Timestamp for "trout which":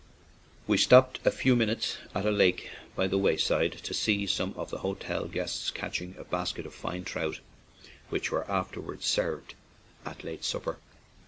7.05-8.31